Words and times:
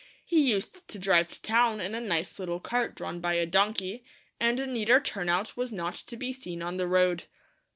He 0.25 0.49
used 0.49 0.87
to 0.87 0.97
drive 0.97 1.27
to 1.27 1.41
town 1.43 1.79
in 1.79 1.93
a 1.93 2.01
nice 2.01 2.39
little 2.39 2.59
cart 2.59 2.95
drawn 2.95 3.19
by 3.19 3.35
a 3.35 3.45
donkey, 3.45 4.03
and 4.39 4.59
a 4.59 4.65
neater 4.65 4.99
turn 4.99 5.29
out 5.29 5.55
was 5.55 5.71
not 5.71 5.93
to 5.93 6.17
be 6.17 6.33
seen 6.33 6.63
on 6.63 6.77
the 6.77 6.87
road. 6.87 7.25